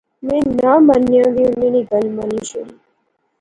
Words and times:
کہ 0.19 0.25
میں 0.27 0.41
ناں 0.57 0.79
منیاں 0.87 1.27
وی 1.33 1.43
انیں 1.49 1.71
نی 1.73 1.81
گل 1.91 2.05
منی 2.15 2.41
شوڑی 2.49 2.75